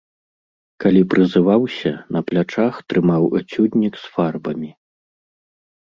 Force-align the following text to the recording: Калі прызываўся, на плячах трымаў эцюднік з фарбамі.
Калі 0.83 1.01
прызываўся, 1.15 1.91
на 2.17 2.25
плячах 2.31 2.73
трымаў 2.89 3.23
эцюднік 3.43 3.93
з 4.05 4.15
фарбамі. 4.19 4.71